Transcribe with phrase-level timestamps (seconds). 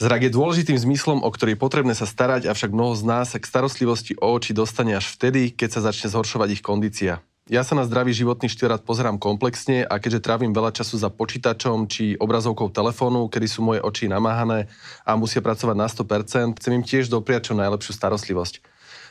[0.00, 3.44] Zrak je dôležitým zmyslom, o ktorý potrebné sa starať, avšak mnoho z nás sa k
[3.44, 7.20] starostlivosti o oči dostane až vtedy, keď sa začne zhoršovať ich kondícia.
[7.52, 11.12] Ja sa na zdravý životný štýl rád pozerám komplexne a keďže trávim veľa času za
[11.12, 14.72] počítačom či obrazovkou telefónu, kedy sú moje oči namáhané
[15.04, 18.54] a musia pracovať na 100%, chcem im tiež dopriať čo najlepšiu starostlivosť.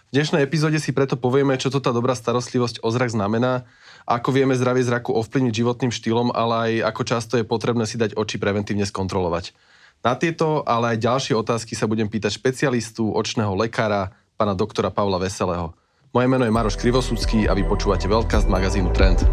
[0.09, 3.69] V dnešnej epizóde si preto povieme, čo to tá dobrá starostlivosť o zrak znamená,
[4.09, 8.17] ako vieme zdravie zraku ovplyvniť životným štýlom, ale aj ako často je potrebné si dať
[8.17, 9.53] oči preventívne skontrolovať.
[9.99, 15.19] Na tieto, ale aj ďalšie otázky sa budem pýtať špecialistu, očného lekára, pána doktora Pavla
[15.19, 15.75] Veselého.
[16.15, 19.27] Moje meno je Maroš Krivosudský a vy počúvate Veľkast magazínu Trend.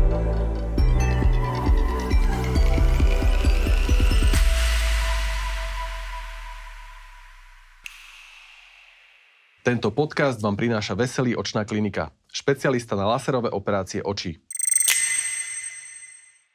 [9.63, 14.43] Tento podcast vám prináša Veselý očná klinika, špecialista na laserové operácie očí.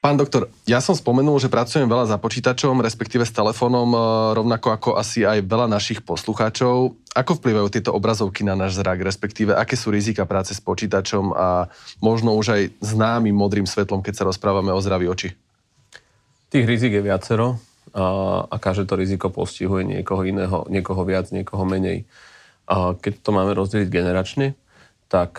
[0.01, 3.99] Pán doktor, ja som spomenul, že pracujem veľa za počítačom, respektíve s telefónom, e,
[4.33, 6.97] rovnako ako asi aj veľa našich poslucháčov.
[7.13, 11.69] Ako vplyvajú tieto obrazovky na náš zrak, respektíve aké sú rizika práce s počítačom a
[12.01, 15.37] možno už aj známym modrým svetlom, keď sa rozprávame o zdraví oči?
[16.49, 17.61] Tých rizik je viacero
[17.93, 22.09] a, každé to riziko postihuje niekoho iného, niekoho viac, niekoho menej.
[22.65, 24.57] A keď to máme rozdeliť generačne,
[25.13, 25.37] tak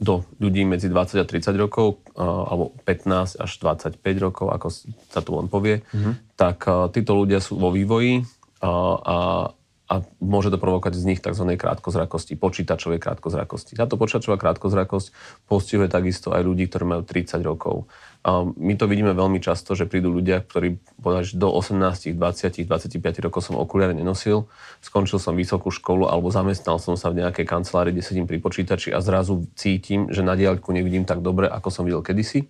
[0.00, 4.66] do ľudí medzi 20 a 30 rokov, alebo 15 až 25 rokov, ako
[5.10, 6.38] sa tu on povie, mm-hmm.
[6.38, 6.62] tak
[6.94, 8.22] títo ľudia sú vo vývoji
[8.62, 8.70] a,
[9.02, 9.18] a,
[9.90, 11.44] a môže to provokovať z nich tzv.
[11.58, 13.74] krátkozrakosti, počítačovej krátkozrakosti.
[13.74, 15.10] Táto počítačová krátkozrakosť
[15.50, 17.90] postihuje takisto aj ľudí, ktorí majú 30 rokov.
[18.56, 23.44] My to vidíme veľmi často, že prídu ľudia, ktorí povedali, do 18, 20, 25 rokov
[23.44, 24.48] som okuliare nenosil,
[24.80, 28.96] skončil som vysokú školu alebo zamestnal som sa v nejakej kancelárii, kde sedím pri počítači
[28.96, 32.48] a zrazu cítim, že na diaľku nevidím tak dobre, ako som videl kedysi,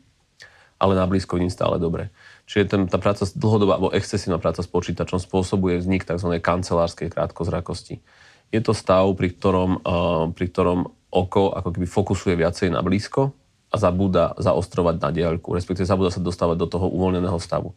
[0.78, 2.14] ale na blízko vidím stále dobre.
[2.46, 6.38] Čiže ten, tá práca dlhodobá alebo excesívna práca s počítačom spôsobuje vznik tzv.
[6.38, 7.98] kancelárskej krátkozrakosti.
[8.54, 13.34] Je to stav, pri ktorom, uh, pri ktorom oko ako keby fokusuje viacej na blízko,
[13.74, 17.74] a zabúda zaostrovať na diaľku, respektíve zabúda sa dostávať do toho uvoľneného stavu.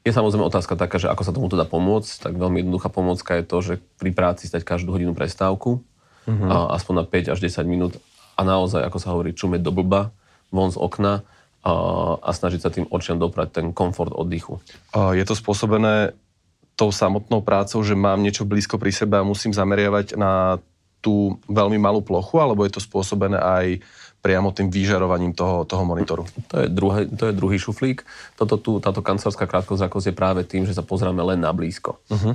[0.00, 3.44] Je samozrejme otázka taká, že ako sa tomu dá pomôcť, tak veľmi jednoduchá pomôcka je
[3.44, 5.84] to, že pri práci stať každú hodinu prestávku,
[6.24, 6.48] mm-hmm.
[6.48, 7.92] a aspoň na 5 až 10 minút
[8.36, 10.14] a naozaj, ako sa hovorí, čumeť do blba,
[10.54, 11.26] von z okna
[11.66, 11.72] a,
[12.22, 14.62] a snažiť sa tým očiam doprať ten komfort oddychu.
[14.94, 16.14] Je to spôsobené
[16.76, 20.60] tou samotnou prácou, že mám niečo blízko pri sebe a musím zameriavať na
[21.00, 23.66] tú veľmi malú plochu, alebo je to spôsobené aj
[24.26, 26.26] priamo tým vyžarovaním toho, toho monitoru.
[26.50, 28.02] To je, druhý, to je druhý šuflík.
[28.34, 32.02] Toto tu, táto kancelárska krátkozrakosť je práve tým, že sa pozráme len na blízko.
[32.10, 32.34] Uh-huh.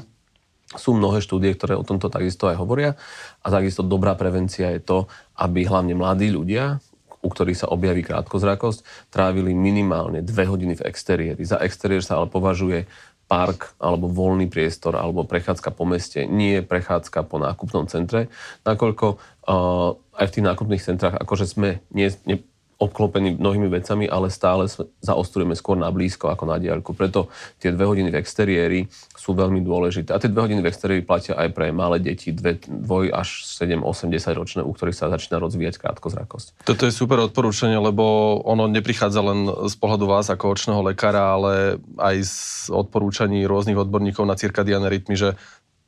[0.80, 2.96] Sú mnohé štúdie, ktoré o tomto takisto aj hovoria
[3.44, 6.80] a takisto dobrá prevencia je to, aby hlavne mladí ľudia,
[7.20, 11.44] u ktorých sa objaví krátkozrakosť, trávili minimálne dve hodiny v exteriéri.
[11.44, 12.88] Za exteriér sa ale považuje
[13.32, 18.28] park alebo voľný priestor alebo prechádzka po meste, nie prechádzka po nákupnom centre,
[18.68, 22.44] nakoľko uh, aj v tých nákupných centrách akože sme nie, nie,
[22.82, 24.66] obklopení mnohými vecami, ale stále
[25.06, 26.98] zaostrujeme skôr na blízko ako na diaľku.
[26.98, 27.30] Preto
[27.62, 28.80] tie dve hodiny v exteriéri
[29.14, 30.18] sú veľmi dôležité.
[30.18, 33.86] A tie dve hodiny v exteriéri platia aj pre malé deti, dve, dvoj až 7,
[33.86, 36.66] 8, 10 ročné, u ktorých sa začína rozvíjať krátkozrakosť.
[36.66, 41.78] Toto je super odporúčanie, lebo ono neprichádza len z pohľadu vás ako očného lekára, ale
[42.02, 42.36] aj z
[42.74, 45.38] odporúčaní rôznych odborníkov na cirkadiané rytmy, že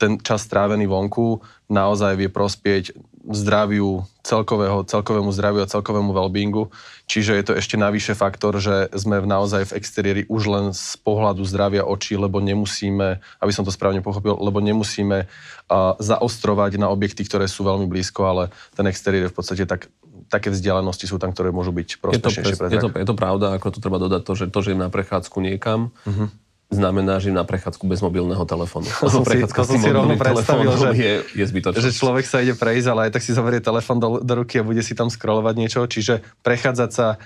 [0.04, 1.40] ten čas strávený vonku
[1.72, 2.92] naozaj vie prospieť
[3.24, 6.68] zdraviu, celkového, celkovému zdraviu a celkovému wellbeingu.
[7.08, 11.00] Čiže je to ešte navyše faktor, že sme v naozaj v exteriéri už len z
[11.00, 16.92] pohľadu zdravia očí, lebo nemusíme, aby som to správne pochopil, lebo nemusíme uh, zaostrovať na
[16.92, 18.44] objekty, ktoré sú veľmi blízko, ale
[18.76, 19.88] ten exteriér je v podstate tak
[20.28, 23.70] také vzdialenosti sú tam, ktoré môžu byť prospešnejšie pre je to, je to pravda, ako
[23.70, 26.43] to treba dodať to, že to, že im na prechádzku niekam, uh-huh
[26.74, 28.90] znamená, že na prechádzku bez mobilného telefónu.
[29.00, 31.80] To som si, to som si rovno predstavil, že, je, je zbytočné.
[31.80, 34.68] Že človek sa ide prejsť, ale aj tak si zoberie telefón do, do ruky a
[34.68, 35.86] bude si tam scrollovať niečo.
[35.86, 37.22] Čiže prechádzať sa,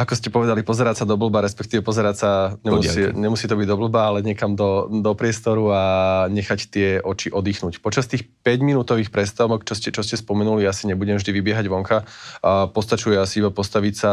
[0.00, 2.30] ako ste povedali, pozerať sa do blba, respektíve pozerať sa,
[2.64, 5.82] nemusí, nemusí to byť do blba, ale niekam do, do priestoru a
[6.32, 7.84] nechať tie oči oddychnúť.
[7.84, 12.08] Počas tých 5-minútových prestávok, čo ste, čo ste spomenuli, asi nebudem vždy vybiehať vonka,
[12.40, 14.12] a postačuje asi iba postaviť sa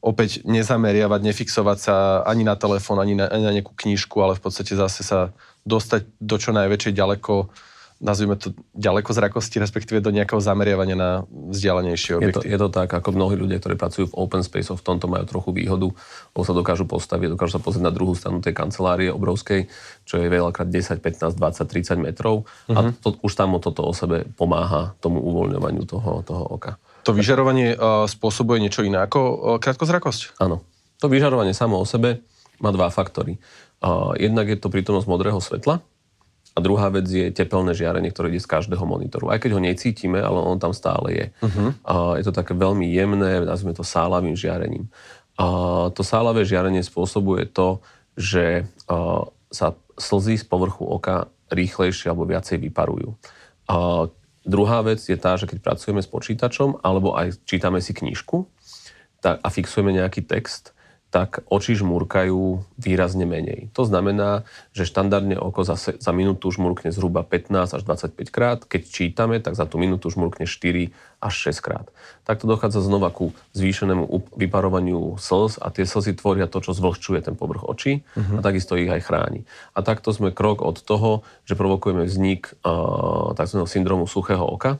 [0.00, 1.94] opäť nezameriavať, nefixovať sa
[2.24, 5.32] ani na telefón, ani na, ani na nejakú knížku, ale v podstate zase sa
[5.68, 7.52] dostať do čo najväčšej ďaleko
[8.00, 12.48] nazvime to ďaleko zrakosti, respektíve do nejakého zameriavania na vzdialenejšie objekty.
[12.48, 15.04] Je to, je to tak, ako mnohí ľudia, ktorí pracujú v open space, v tomto
[15.04, 15.92] majú trochu výhodu,
[16.32, 19.68] lebo sa dokážu postaviť, dokážu sa pozrieť na druhú stranu tej kancelárie obrovskej,
[20.08, 22.72] čo je veľakrát 10, 15, 20, 30 metrov uh-huh.
[22.74, 22.90] a mhm.
[23.04, 26.80] to, už tam toto o sebe pomáha tomu uvoľňovaniu toho, toho oka.
[27.04, 30.40] To vyžarovanie uh, spôsobuje niečo iné ako uh, krátkozrakosť?
[30.40, 30.64] Áno.
[31.00, 32.20] To vyžarovanie samo o sebe
[32.60, 33.40] má dva faktory.
[33.80, 35.80] Uh, jednak je to prítomnosť modrého svetla,
[36.50, 39.30] a druhá vec je tepelné žiarenie, ktoré ide z každého monitoru.
[39.30, 41.26] Aj keď ho necítime, ale on tam stále je.
[41.46, 41.70] Uh-huh.
[42.18, 44.90] Je to také veľmi jemné, nazvime to sálavým žiarením.
[45.94, 47.78] To sálavé žiarenie spôsobuje to,
[48.18, 48.66] že
[49.54, 53.14] sa slzy z povrchu oka rýchlejšie alebo viacej vyparujú.
[54.44, 58.48] Druhá vec je tá, že keď pracujeme s počítačom alebo aj čítame si knižku
[59.20, 60.72] tak, a fixujeme nejaký text,
[61.10, 63.74] tak oči žmúrkajú výrazne menej.
[63.74, 68.58] To znamená, že štandardne oko za, za minútu žmúrkne zhruba 15 až 25 krát.
[68.62, 71.86] Keď čítame, tak za tú minútu žmúrkne 4 až 6 krát.
[72.22, 74.06] Takto dochádza znova ku zvýšenému
[74.38, 78.38] vyparovaniu slz a tie slzy tvoria to, čo zvlhčuje ten povrch očí uh-huh.
[78.38, 79.42] a takisto ich aj chráni.
[79.74, 83.66] A takto sme krok od toho, že provokujeme vznik uh, tzv.
[83.66, 84.78] syndromu suchého oka,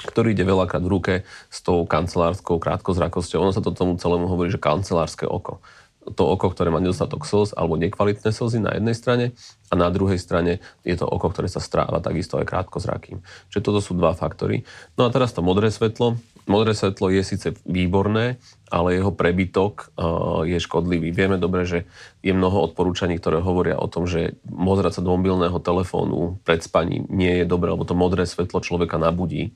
[0.00, 1.14] ktorý ide veľakrát v ruke
[1.52, 3.44] s tou kancelárskou krátkozrakosťou.
[3.44, 5.60] Ono sa to tomu celému hovorí, že kancelárske oko.
[6.00, 9.24] To oko, ktoré má nedostatok slz alebo nekvalitné slzy na jednej strane
[9.68, 13.20] a na druhej strane je to oko, ktoré sa stráva takisto aj krátkozrakým.
[13.52, 14.64] Čiže toto sú dva faktory.
[14.96, 16.16] No a teraz to modré svetlo.
[16.48, 18.40] Modré svetlo je síce výborné,
[18.72, 21.12] ale jeho prebytok uh, je škodlivý.
[21.12, 21.84] Vieme dobre, že
[22.24, 27.04] je mnoho odporúčaní, ktoré hovoria o tom, že mozrať sa do mobilného telefónu pred spaním
[27.12, 29.52] nie je dobré, lebo to modré svetlo človeka nabudí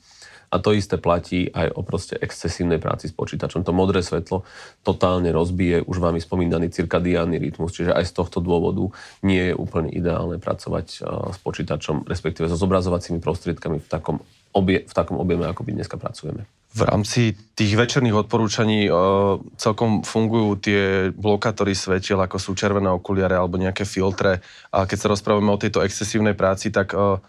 [0.55, 3.67] a to isté platí aj o proste excesívnej práci s počítačom.
[3.67, 4.47] To modré svetlo
[4.87, 8.87] totálne rozbije už vami spomínaný cirkadiánny rytmus, čiže aj z tohto dôvodu
[9.27, 10.99] nie je úplne ideálne pracovať e,
[11.35, 14.23] s počítačom, respektíve so zobrazovacími prostriedkami v takom,
[14.55, 16.47] obie, v takom objeme, ako my dneska pracujeme.
[16.75, 20.83] V rámci tých večerných odporúčaní uh, celkom fungujú tie
[21.15, 24.43] blokátory svetiel, ako sú červené okuliare alebo nejaké filtre.
[24.75, 27.23] A keď sa rozprávame o tejto excesívnej práci, tak uh,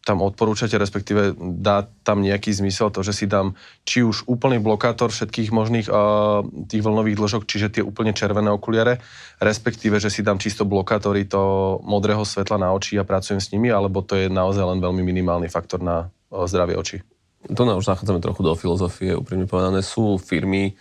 [0.00, 3.52] tam odporúčate, respektíve dá tam nejaký zmysel to, že si dám
[3.84, 9.04] či už úplný blokátor všetkých možných uh, tých vlnových dĺžok, čiže tie úplne červené okuliare,
[9.44, 13.68] respektíve, že si dám čisto blokátory to modrého svetla na oči a pracujem s nimi,
[13.68, 16.98] alebo to je naozaj len veľmi minimálny faktor na uh, zdravie očí?
[17.40, 19.80] To už zachádzame trochu do filozofie, úprimne povedané.
[19.80, 20.76] Sú firmy,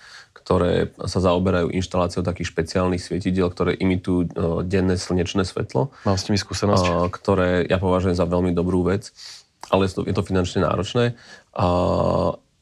[0.50, 4.34] ktoré sa zaoberajú inštaláciou takých špeciálnych svietidiel, ktoré imitujú
[4.66, 5.94] denné slnečné svetlo.
[6.10, 7.14] Mám s nimi skúsenosť.
[7.14, 9.14] Ktoré ja považujem za veľmi dobrú vec,
[9.70, 11.14] ale je to, je to finančne náročné.
[11.54, 11.68] A,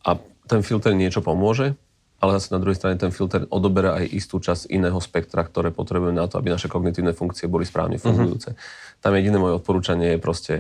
[0.04, 0.12] a
[0.52, 1.80] ten filter niečo pomôže,
[2.20, 6.20] ale zase na druhej strane ten filter odoberá aj istú časť iného spektra, ktoré potrebujeme
[6.20, 8.04] na to, aby naše kognitívne funkcie boli správne mhm.
[8.04, 8.52] fungujúce.
[8.52, 9.00] Uh-huh.
[9.00, 10.54] Tam jediné moje odporúčanie je proste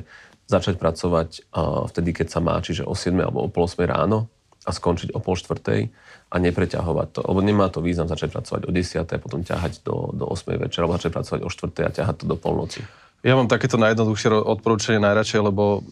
[0.47, 4.31] začať pracovať uh, vtedy, keď sa má, čiže o 7 alebo o pol 8 ráno
[4.67, 5.87] a skončiť o pol štvrtej
[6.27, 7.21] a nepreťahovať to.
[7.23, 8.99] Lebo nemá to význam začať pracovať o 10.
[8.99, 10.59] a potom ťahať do, do 8.
[10.59, 11.87] večera, alebo začať pracovať o 4.
[11.87, 12.83] a ťahať to do polnoci.
[13.23, 15.87] Ja mám takéto najjednoduchšie odporúčanie najradšej, lebo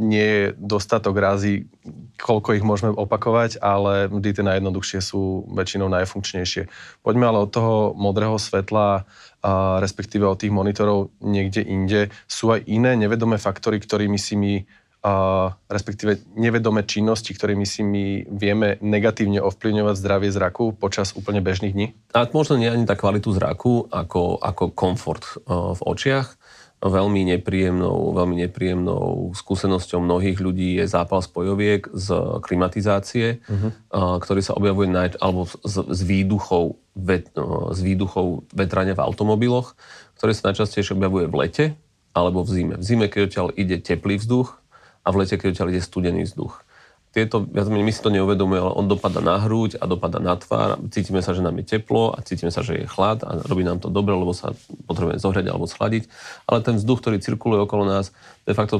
[0.00, 1.68] nie je dostatok razy,
[2.16, 6.72] koľko ich môžeme opakovať, ale vždy tie najjednoduchšie sú väčšinou najfunkčnejšie.
[7.04, 9.04] Poďme ale od toho modrého svetla,
[9.40, 12.12] a respektíve od tých monitorov niekde inde.
[12.28, 14.68] Sú aj iné nevedomé faktory, ktorými si my
[15.00, 21.72] a respektíve nevedomé činnosti, ktorými si my vieme negatívne ovplyvňovať zdravie zraku počas úplne bežných
[21.72, 21.86] dní?
[22.12, 26.36] A možno nie ani tak kvalitu zraku, ako, ako komfort uh, v očiach.
[26.84, 33.72] Veľmi nepríjemnou, veľmi nepríjemnou skúsenosťou mnohých ľudí je zápal spojoviek z klimatizácie, uh-huh.
[33.92, 39.76] uh, ktorý sa objavuje naj, alebo z, z, výduchov, uh, z výduchov vetrania v automobiloch,
[40.20, 41.64] ktorý sa najčastejšie objavuje v lete
[42.12, 42.74] alebo v zime.
[42.76, 44.59] V zime, keď odtiaľ ide teplý vzduch,
[45.04, 46.64] a v lete, keď odtiaľ ide studený vzduch.
[47.10, 50.38] Tieto, viac menej, my si to neuvedomujeme, ale on dopada na hruď a dopada na
[50.38, 50.78] tvár.
[50.94, 53.82] Cítime sa, že nám je teplo a cítime sa, že je chlad a robí nám
[53.82, 54.54] to dobre, lebo sa
[54.86, 56.06] potrebujeme zohrieť alebo schladiť.
[56.46, 58.14] Ale ten vzduch, ktorý cirkuluje okolo nás,
[58.46, 58.78] de facto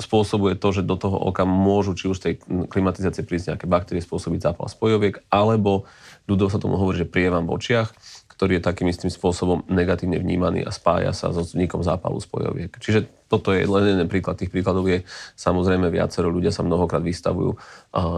[0.00, 2.40] spôsobuje to, že do toho oka môžu či už tej
[2.72, 5.84] klimatizácie prísť nejaké baktérie, spôsobiť zápal spojoviek, alebo
[6.24, 7.92] ľudov sa tomu hovorí, že prievam v očiach
[8.36, 12.68] ktorý je takým istým spôsobom negatívne vnímaný a spája sa so vznikom zápalu spojoviek.
[12.76, 14.38] Čiže toto je len jeden príklad.
[14.38, 15.02] Tých príkladov je
[15.34, 16.30] samozrejme viacero.
[16.30, 17.58] Ľudia sa mnohokrát vystavujú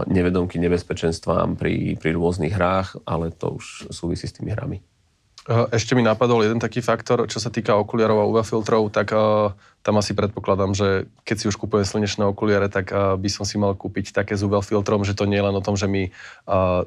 [0.05, 4.85] nevedomky nebezpečenstvám pri, pri rôznych hrách, ale to už súvisí s tými hrami.
[5.49, 9.49] Ešte mi napadol jeden taký faktor, čo sa týka okuliarov a UV filtrov, tak uh,
[9.81, 13.57] tam asi predpokladám, že keď si už kúpujem slnečné okuliare, tak uh, by som si
[13.57, 16.13] mal kúpiť také s UV filtrom, že to nie je len o tom, že mi
[16.45, 16.85] uh,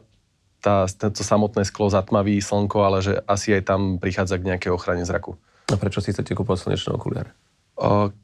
[0.63, 5.03] tá, to samotné sklo zatmaví slnko, ale že asi aj tam prichádza k nejakej ochrane
[5.03, 5.35] zraku.
[5.67, 7.35] A prečo si chcete kúpať slnečné okuliare?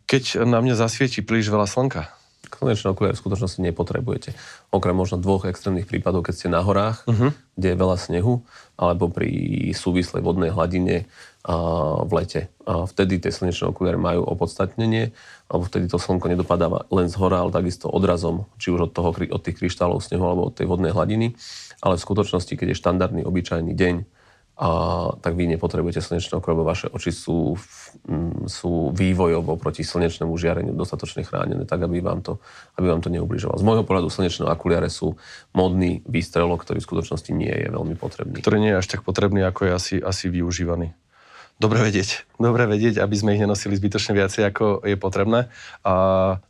[0.08, 2.10] Keď na mňa zasvieti príliš veľa slnka.
[2.48, 4.34] Slnečné okuliare v skutočnosti nepotrebujete.
[4.74, 7.30] Okrem možno dvoch extrémnych prípadov, keď ste na horách, uh-huh.
[7.54, 8.42] kde je veľa snehu,
[8.74, 9.30] alebo pri
[9.70, 11.06] súvislej vodnej hladine
[11.46, 11.54] a
[12.02, 12.40] v lete.
[12.66, 15.14] A vtedy tie slnečné okuliare majú opodstatnenie,
[15.46, 19.14] alebo vtedy to slnko nedopadáva len z hora, ale takisto odrazom, či už od, toho,
[19.14, 21.38] od tých kryštálov snehu alebo od tej vodnej hladiny
[21.82, 23.94] ale v skutočnosti, keď je štandardný, obyčajný deň
[24.58, 24.68] a,
[25.22, 27.54] tak vy nepotrebujete slnečné oko, lebo vaše oči sú,
[28.50, 32.42] sú vývojovo proti slnečnému žiareniu dostatočne chránené, tak aby vám to,
[32.74, 33.54] aby vám to neubližovalo.
[33.54, 35.14] Z môjho pohľadu slnečné okuliare sú
[35.54, 38.42] modný výstrelok, ktorý v skutočnosti nie je veľmi potrebný.
[38.42, 40.90] Ktorý nie je až tak potrebný, ako je asi, asi využívaný.
[41.62, 42.26] Dobre vedieť.
[42.38, 45.50] Dobre vedieť, aby sme ich nenosili zbytočne viacej, ako je potrebné.
[45.86, 45.94] A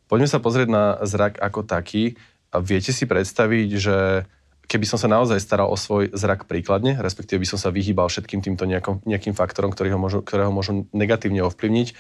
[0.09, 2.17] poďme sa pozrieť na zrak ako taký.
[2.53, 4.25] A viete si predstaviť, že
[4.69, 8.45] keby som sa naozaj staral o svoj zrak príkladne, respektíve by som sa vyhýbal všetkým
[8.45, 11.97] týmto nejakom, nejakým faktorom, ktorý ho môžu, ktoré ho môžu negatívne ovplyvniť,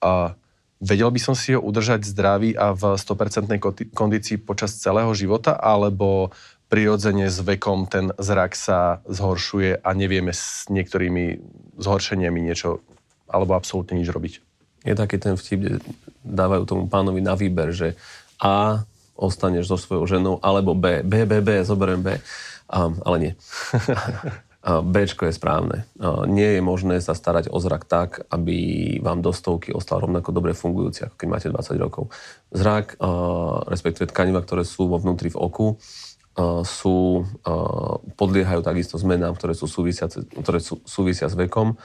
[0.00, 0.32] a
[0.80, 6.32] vedel by som si ho udržať zdravý a v 100% kondícii počas celého života, alebo
[6.66, 11.38] prirodzene s vekom ten zrak sa zhoršuje a nevieme s niektorými
[11.78, 12.82] zhoršeniami niečo
[13.30, 14.34] alebo absolútne nič robiť.
[14.82, 15.78] Je taký ten vtip, kde
[16.26, 17.94] dávajú tomu pánovi na výber, že
[18.42, 18.84] A
[19.16, 21.00] ostaneš so svojou ženou, alebo B.
[21.02, 22.20] B, B, B, zoberiem B.
[22.68, 23.32] Um, ale nie.
[24.66, 25.86] B je správne.
[26.26, 30.58] Nie je možné sa starať o zrak tak, aby vám do stovky ostal rovnako dobre
[30.58, 32.10] fungujúci, ako keď máte 20 rokov.
[32.50, 32.98] Zrak,
[33.70, 35.78] respektíve tkaniva, ktoré sú vo vnútri v oku,
[36.66, 37.22] sú,
[38.18, 41.78] podliehajú takisto zmenám, ktoré, sú súvisia, ktoré sú, súvisia s vekom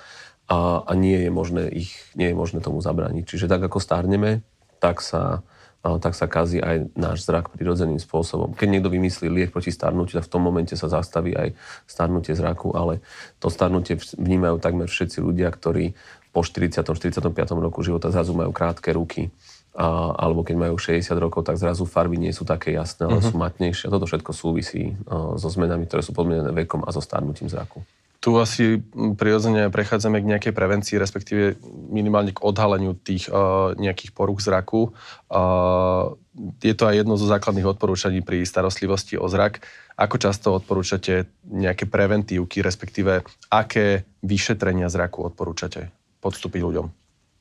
[0.50, 3.30] a, nie, je možné ich, nie je možné tomu zabrániť.
[3.30, 4.42] Čiže tak ako stárneme,
[4.82, 5.46] tak sa
[5.82, 8.54] tak sa kazí aj náš zrak prirodzeným spôsobom.
[8.54, 11.58] Keď niekto vymyslí liek proti starnutiu, tak v tom momente sa zastaví aj
[11.90, 13.02] starnutie zraku, ale
[13.42, 15.98] to starnutie vnímajú takmer všetci ľudia, ktorí
[16.32, 16.86] po 40.
[16.86, 17.34] 45.
[17.58, 19.34] roku života zrazu majú krátke ruky,
[19.74, 23.32] a, alebo keď majú 60 rokov, tak zrazu farby nie sú také jasné, ale uh-huh.
[23.32, 23.88] sú matnejšie.
[23.90, 27.84] Toto všetko súvisí a, so zmenami, ktoré sú podmienené vekom a so starnutím zraku.
[28.22, 28.78] Tu asi
[29.18, 31.58] prirodzene prechádzame k nejakej prevencii, respektíve
[31.90, 34.94] minimálne k odhaleniu tých uh, nejakých poruch zraku.
[35.26, 36.14] Uh,
[36.62, 39.66] je to aj jedno zo základných odporúčaní pri starostlivosti o zrak.
[39.98, 45.90] Ako často odporúčate nejaké preventívky, respektíve aké vyšetrenia zraku odporúčate
[46.22, 46.86] podstúpiť ľuďom?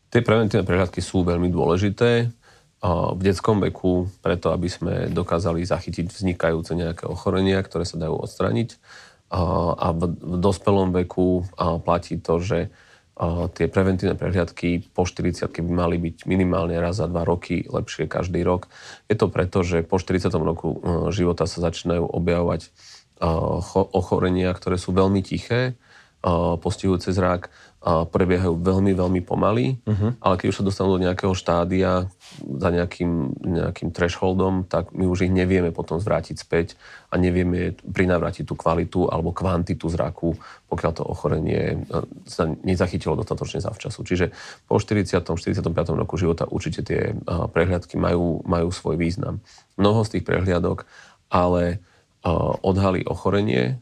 [0.08, 2.32] Tie preventívne prehľadky sú veľmi dôležité
[2.88, 8.80] v detskom veku, preto aby sme dokázali zachytiť vznikajúce nejaké ochorenia, ktoré sa dajú odstraniť
[9.30, 11.46] a v, v dospelom veku
[11.86, 12.58] platí to, že
[13.52, 18.40] tie preventívne prehliadky po 40 by mali byť minimálne raz za dva roky, lepšie každý
[18.40, 18.72] rok.
[19.12, 20.32] Je to preto, že po 40.
[20.40, 20.78] roku e,
[21.12, 22.72] života sa začínajú objavovať
[23.92, 25.76] ochorenia, ktoré sú veľmi tiché,
[26.64, 30.12] postihujúce zrak, prebiehajú veľmi, veľmi pomaly, uh-huh.
[30.20, 35.24] ale keď už sa dostanú do nejakého štádia za nejakým, nejakým thresholdom, tak my už
[35.24, 36.76] ich nevieme potom zvrátiť späť
[37.08, 40.36] a nevieme prinavrátiť tú kvalitu alebo kvantitu zraku,
[40.68, 44.04] pokiaľ to ochorenie e, sa nezachytilo dostatočne zavčasu.
[44.04, 44.36] Čiže
[44.68, 45.24] po 40.
[45.24, 45.64] 45.
[45.96, 49.40] roku života určite tie e, prehliadky majú, majú svoj význam.
[49.80, 50.84] Mnoho z tých prehliadok
[51.32, 51.76] ale e,
[52.60, 53.80] odhalí ochorenie,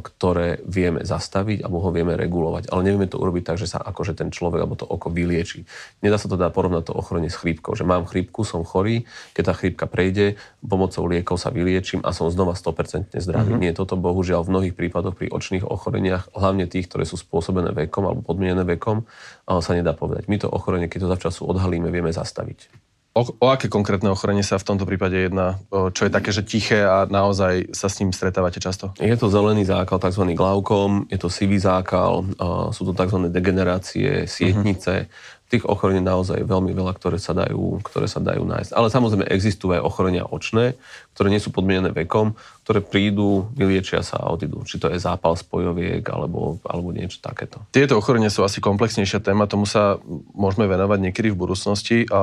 [0.00, 2.70] ktoré vieme zastaviť alebo ho vieme regulovať.
[2.70, 5.66] Ale nevieme to urobiť tak, že sa akože ten človek alebo to oko vylieči.
[6.06, 9.50] Nedá sa to dá porovnať to ochorenie s chrípkou, že mám chrípku, som chorý, keď
[9.50, 13.58] tá chrípka prejde, pomocou liekov sa vyliečím a som znova 100% zdravý.
[13.58, 13.62] Mm-hmm.
[13.66, 18.06] Nie, toto bohužiaľ v mnohých prípadoch pri očných ochoreniach, hlavne tých, ktoré sú spôsobené vekom
[18.06, 19.02] alebo podmienené vekom,
[19.50, 20.30] sa nedá povedať.
[20.30, 22.89] My to ochorenie, keď to zavčasu odhalíme, vieme zastaviť.
[23.10, 25.58] O, o aké konkrétne ochorenie sa v tomto prípade jedná?
[25.70, 28.94] Čo je také, že tiché a naozaj sa s ním stretávate často?
[29.02, 30.30] Je to zelený zákal, tzv.
[30.38, 32.22] glaukom, je to sivý zákal,
[32.70, 33.26] sú to tzv.
[33.26, 35.10] degenerácie, sietnice.
[35.10, 38.70] Uh-huh tých ochorení naozaj veľmi veľa, ktoré sa dajú, ktoré sa dajú nájsť.
[38.70, 40.78] Ale samozrejme existujú aj ochorenia očné,
[41.18, 44.62] ktoré nie sú podmienené vekom, ktoré prídu, vyliečia sa a odídu.
[44.62, 47.66] Či to je zápal spojoviek alebo, alebo niečo takéto.
[47.74, 49.98] Tieto ochorenia sú asi komplexnejšia téma, tomu sa
[50.38, 52.06] môžeme venovať niekedy v budúcnosti.
[52.14, 52.20] A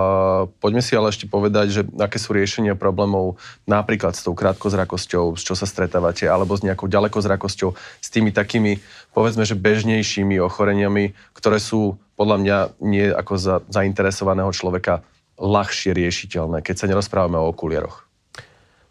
[0.64, 3.36] poďme si ale ešte povedať, že aké sú riešenia problémov
[3.68, 8.80] napríklad s tou krátkozrakosťou, s čo sa stretávate, alebo s nejakou ďalekozrakosťou, s tými takými,
[9.12, 15.06] povedzme, že bežnejšími ochoreniami, ktoré sú podľa mňa nie ako za zainteresovaného človeka
[15.38, 18.10] ľahšie riešiteľné, keď sa nerozprávame o okuliaroch.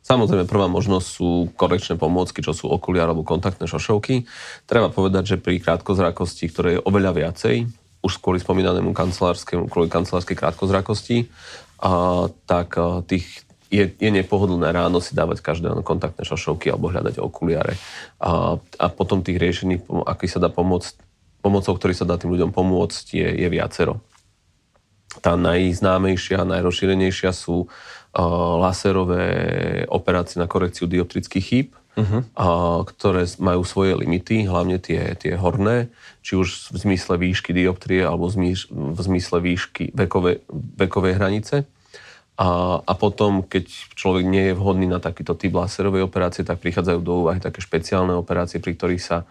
[0.07, 4.23] Samozrejme, prvá možnosť sú korekčné pomôcky, čo sú okuliare alebo kontaktné šošovky.
[4.63, 7.67] Treba povedať, že pri krátkozrakosti, ktoré je oveľa viacej,
[8.07, 11.27] už kvôli spomínanému kancelárskému, kvôli kancelárskej krátkozrakosti,
[11.83, 13.27] a, tak a, tých,
[13.67, 17.75] je, je nepohodlné ráno si dávať každé kontaktné šošovky alebo hľadať okuliare.
[18.23, 21.03] A, a potom tých riešení, aký sa dá pomôcť,
[21.47, 24.03] pomocou ktorých sa dá tým ľuďom pomôcť, je, je viacero.
[25.23, 27.71] Tá najznámejšia, najrozšírenejšia sú uh,
[28.59, 29.27] laserové
[29.87, 32.27] operácie na korekciu dioptrických chýb, uh-huh.
[32.35, 35.89] uh, ktoré majú svoje limity, hlavne tie, tie horné,
[36.27, 41.57] či už v zmysle výšky dioptrie alebo v zmysle výšky vekovej, vekovej hranice.
[42.37, 47.01] A, a potom, keď človek nie je vhodný na takýto typ laserovej operácie, tak prichádzajú
[47.01, 49.25] do úvahy také špeciálne operácie, pri ktorých sa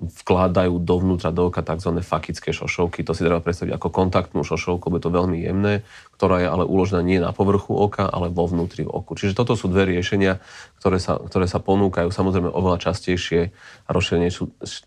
[0.00, 2.00] vkladajú dovnútra do oka tzv.
[2.00, 3.04] fakické šošovky.
[3.04, 5.74] To si treba predstaviť ako kontaktnú šošovku, lebo je to veľmi jemné,
[6.16, 9.14] ktorá je ale uložená nie na povrchu oka, ale vo vnútri oku.
[9.14, 10.40] Čiže toto sú dve riešenia,
[10.80, 12.08] ktoré sa, ktoré sa ponúkajú.
[12.08, 13.52] Samozrejme oveľa častejšie
[13.86, 14.42] a rozšírenejšie,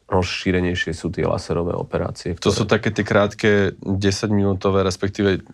[0.09, 2.35] rozšírenejšie sú tie laserové operácie.
[2.35, 2.45] Ktoré...
[2.49, 5.45] To sú také tie krátke 10-minútové, respektíve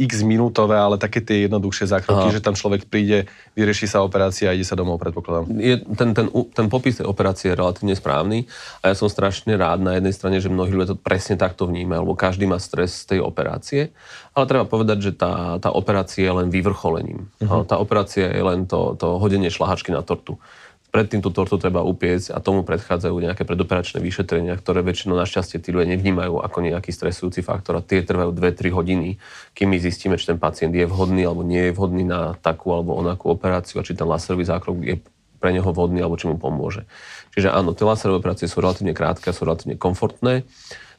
[0.00, 2.34] x minútové, ale také tie jednoduchšie zákroky, Aha.
[2.34, 5.52] že tam človek príde, vyrieši sa operácia a ide sa domov, predpokladám.
[5.60, 6.26] Je, ten, ten,
[6.56, 8.48] ten popis tej operácie je relatívne správny
[8.80, 12.08] a ja som strašne rád na jednej strane, že mnohí ľudia to presne takto vnímajú,
[12.08, 13.92] lebo každý má stres z tej operácie,
[14.32, 17.28] ale treba povedať, že tá, tá operácia je len vyvrcholením.
[17.44, 17.68] Uh-huh.
[17.68, 20.40] Tá operácia je len to, to hodenie šlahačky na tortu
[20.90, 25.70] predtým tú tortu treba upiecť a tomu predchádzajú nejaké predoperačné vyšetrenia, ktoré väčšinou našťastie tí
[25.70, 29.08] ľudia nevnímajú ako nejaký stresujúci faktor a tie trvajú 2-3 hodiny,
[29.54, 32.98] kým my zistíme, či ten pacient je vhodný alebo nie je vhodný na takú alebo
[32.98, 34.98] onakú operáciu a či ten laserový zákrok je
[35.40, 36.84] pre neho vhodný alebo či mu pomôže.
[37.32, 40.42] Čiže áno, tie laserové operácie sú relatívne krátke a sú relatívne komfortné.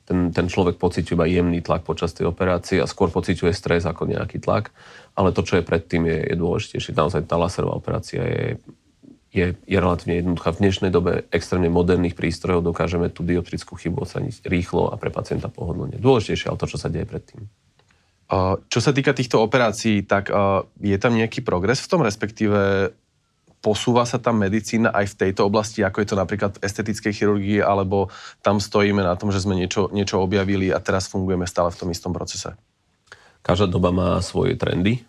[0.07, 4.09] Ten, ten človek pociťuje iba jemný tlak počas tej operácie a skôr pociťuje stres ako
[4.09, 4.73] nejaký tlak,
[5.13, 6.97] ale to, čo je predtým, je, je dôležitejšie.
[6.97, 8.57] Naozaj tá laserová operácia je
[9.31, 10.51] je, je relatívne jednoduchá.
[10.51, 15.47] V dnešnej dobe extrémne moderných prístrojov dokážeme tú dioptrickú chybu odstraniť rýchlo a pre pacienta
[15.47, 15.95] pohodlne.
[15.97, 17.47] Dôležitejšie ale to, čo sa deje predtým.
[18.67, 20.31] Čo sa týka týchto operácií, tak
[20.79, 22.91] je tam nejaký progres v tom, respektíve
[23.59, 27.59] posúva sa tam medicína aj v tejto oblasti, ako je to napríklad v estetickej chirurgii,
[27.59, 28.09] alebo
[28.41, 31.89] tam stojíme na tom, že sme niečo, niečo objavili a teraz fungujeme stále v tom
[31.91, 32.55] istom procese?
[33.45, 35.05] Každá doba má svoje trendy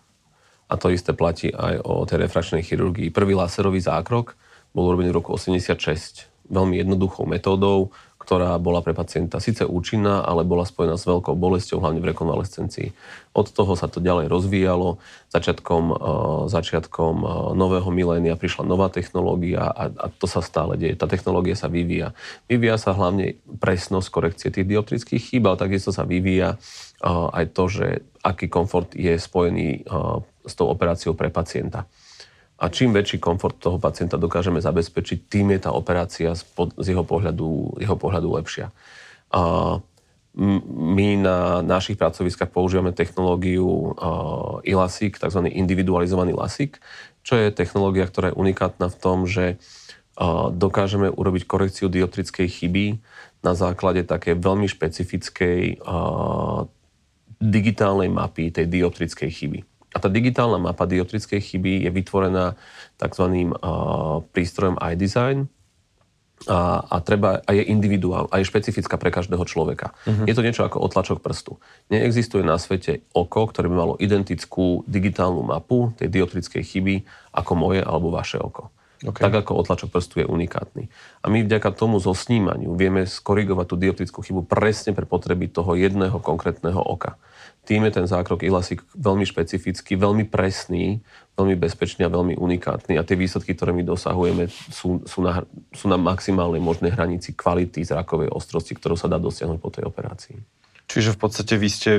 [0.73, 3.13] a to isté platí aj o tej refrakčnej chirurgii.
[3.13, 4.33] Prvý laserový zákrok
[4.73, 10.47] bol urobený v roku 86 veľmi jednoduchou metódou, ktorá bola pre pacienta síce účinná, ale
[10.47, 12.95] bola spojená s veľkou bolesťou, hlavne v rekonvalescencii.
[13.35, 14.95] Od toho sa to ďalej rozvíjalo.
[15.27, 15.97] Začiatkom, uh,
[16.47, 20.95] začiatkom uh, nového milénia prišla nová technológia a, a to sa stále deje.
[20.95, 22.15] Tá technológia sa vyvíja.
[22.47, 27.63] Vyvíja sa hlavne presnosť korekcie tých dioptrických chýb, ale takisto sa vyvíja uh, aj to,
[27.67, 27.87] že
[28.23, 29.83] aký komfort je spojený
[30.43, 31.87] s tou operáciou pre pacienta.
[32.59, 36.45] A čím väčší komfort toho pacienta dokážeme zabezpečiť, tým je tá operácia z,
[36.85, 38.69] jeho pohľadu, jeho pohľadu lepšia.
[39.33, 39.81] A
[40.33, 43.93] my na našich pracoviskách používame technológiu
[44.65, 45.39] e-LASIK, tzv.
[45.49, 46.81] individualizovaný LASIK,
[47.21, 49.61] čo je technológia, ktorá je unikátna v tom, že
[50.53, 52.85] dokážeme urobiť korekciu dioptrickej chyby
[53.41, 55.81] na základe také veľmi špecifickej
[57.43, 59.59] digitálnej mapy tej dioptrickej chyby.
[59.93, 62.57] A tá digitálna mapa dioptrickej chyby je vytvorená
[62.97, 63.25] tzv.
[64.33, 65.47] prístrojom iDesign,
[66.43, 69.95] a, a, treba, a je individuál, a je špecifická pre každého človeka.
[70.03, 70.27] Uh-huh.
[70.27, 71.55] Je to niečo ako otlačok prstu.
[71.87, 76.95] Neexistuje na svete oko, ktoré by malo identickú digitálnu mapu tej dioptrickej chyby
[77.31, 78.75] ako moje alebo vaše oko.
[79.03, 79.27] Okay.
[79.27, 80.87] Tak ako otlačok prstu je unikátny.
[81.23, 85.75] A my vďaka tomu zo snímaniu vieme skorigovať tú dioptrickú chybu presne pre potreby toho
[85.75, 87.19] jedného konkrétneho oka
[87.63, 90.99] tým je ten zákrok Ilasik veľmi špecifický, veľmi presný,
[91.39, 92.99] veľmi bezpečný a veľmi unikátny.
[92.99, 97.87] A tie výsledky, ktoré my dosahujeme, sú, sú, na, sú na maximálnej možnej hranici kvality
[97.87, 100.37] zrakovej ostrosti, ktorú sa dá dosiahnuť po tej operácii.
[100.83, 101.91] Čiže v podstate vy ste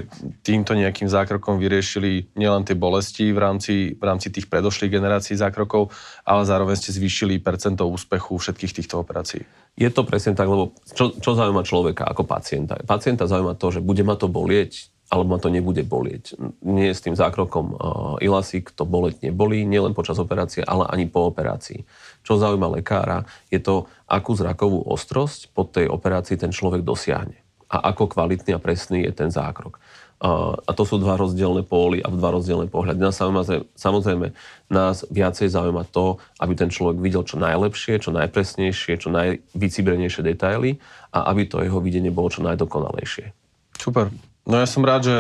[0.45, 5.91] týmto nejakým zákrokom vyriešili nielen tie bolesti v rámci, v rámci tých predošlých generácií zákrokov,
[6.23, 9.43] ale zároveň ste zvýšili percento úspechu všetkých týchto operácií.
[9.75, 12.79] Je to presne tak, lebo čo, čo zaujíma človeka ako pacienta?
[12.87, 16.35] Pacienta zaujíma to, že bude ma to bolieť, alebo ma to nebude bolieť.
[16.65, 17.77] Nie s tým zákrokom uh,
[18.25, 21.85] Ilasik to boleť nebolí, nielen počas operácie, ale ani po operácii.
[22.25, 27.37] Čo zaujíma lekára, je to, akú zrakovú ostrosť po tej operácii ten človek dosiahne.
[27.69, 29.77] A ako kvalitný a presný je ten zákrok.
[30.25, 32.97] Uh, a to sú dva rozdielne póly a dva rozdielne pohľady.
[32.97, 34.27] Nás samozrejme, samozrejme
[34.73, 40.81] nás viacej zaujíma to, aby ten človek videl čo najlepšie, čo najpresnejšie, čo najvycibrenejšie detaily
[41.13, 43.37] a aby to jeho videnie bolo čo najdokonalejšie.
[43.77, 44.09] Super.
[44.45, 45.17] No ja som rád, že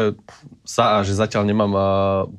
[0.68, 1.72] sa a že zatiaľ nemám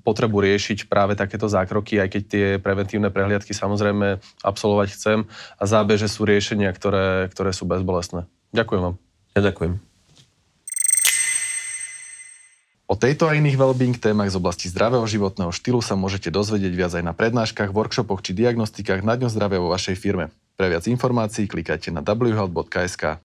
[0.06, 5.26] potrebu riešiť práve takéto zákroky, aj keď tie preventívne prehliadky samozrejme absolvovať chcem
[5.58, 8.30] a zábe, že sú riešenia, ktoré, ktoré sú bezbolestné.
[8.54, 8.96] Ďakujem vám.
[9.34, 9.82] Ja ďakujem.
[12.86, 16.94] O tejto a iných wellbeing témach z oblasti zdravého životného štýlu sa môžete dozvedieť viac
[16.94, 20.30] aj na prednáškach, workshopoch či diagnostikách na Dňo zdravia vo vašej firme.
[20.54, 23.18] Pre viac informácií klikajte na whealth.sk.